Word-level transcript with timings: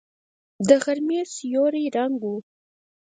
د 0.67 0.69
غرمې 0.83 1.21
سيوری 1.35 1.85
ړنګ 1.95 2.17
و. 2.31 2.33